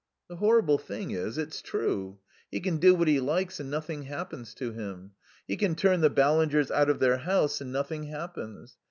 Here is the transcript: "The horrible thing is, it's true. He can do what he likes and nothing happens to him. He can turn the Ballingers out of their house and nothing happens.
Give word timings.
"The 0.29 0.37
horrible 0.37 0.79
thing 0.79 1.11
is, 1.11 1.37
it's 1.37 1.61
true. 1.61 2.17
He 2.49 2.59
can 2.59 2.77
do 2.77 2.95
what 2.95 3.07
he 3.07 3.19
likes 3.19 3.59
and 3.59 3.69
nothing 3.69 4.05
happens 4.05 4.55
to 4.55 4.71
him. 4.71 5.11
He 5.47 5.57
can 5.57 5.75
turn 5.75 6.01
the 6.01 6.09
Ballingers 6.09 6.71
out 6.71 6.89
of 6.89 6.99
their 6.99 7.17
house 7.17 7.61
and 7.61 7.71
nothing 7.71 8.05
happens. 8.05 8.77